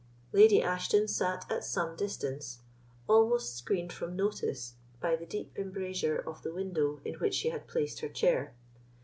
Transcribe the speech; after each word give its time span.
Lady 0.31 0.63
Ashton 0.63 1.07
sat 1.07 1.45
at 1.51 1.63
some 1.63 1.95
distance, 1.95 2.63
almost 3.07 3.55
screened 3.55 3.93
from 3.93 4.15
notice 4.15 4.73
by 4.99 5.15
the 5.15 5.27
deep 5.27 5.51
embrasure 5.59 6.17
of 6.17 6.41
the 6.41 6.51
window 6.51 6.99
in 7.05 7.13
which 7.19 7.35
she 7.35 7.49
had 7.51 7.67
placed 7.67 7.99
her 7.99 8.09
chair. 8.09 8.55